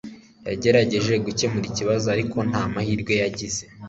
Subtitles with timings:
[0.47, 3.61] Yagerageje gukemura ikibazo, ariko nta mahirwe yagize.